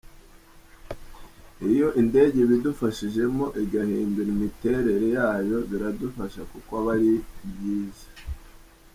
[1.69, 7.13] Iyo indege ibidufashijemo igahindura imiterere yayo biradufasha kuko aba ari
[7.51, 8.07] byiza.’’